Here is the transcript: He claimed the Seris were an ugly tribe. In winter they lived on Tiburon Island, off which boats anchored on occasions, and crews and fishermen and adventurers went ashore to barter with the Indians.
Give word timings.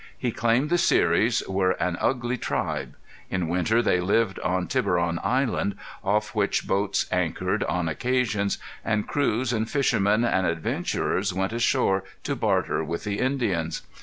He 0.17 0.31
claimed 0.31 0.71
the 0.71 0.79
Seris 0.79 1.47
were 1.47 1.73
an 1.73 1.95
ugly 2.01 2.35
tribe. 2.35 2.95
In 3.29 3.47
winter 3.47 3.83
they 3.83 3.99
lived 3.99 4.39
on 4.39 4.65
Tiburon 4.65 5.19
Island, 5.23 5.75
off 6.03 6.33
which 6.33 6.65
boats 6.65 7.05
anchored 7.11 7.63
on 7.65 7.87
occasions, 7.87 8.57
and 8.83 9.07
crews 9.07 9.53
and 9.53 9.69
fishermen 9.69 10.23
and 10.25 10.47
adventurers 10.47 11.35
went 11.35 11.53
ashore 11.53 12.03
to 12.23 12.35
barter 12.35 12.83
with 12.83 13.03
the 13.03 13.19
Indians. 13.19 13.83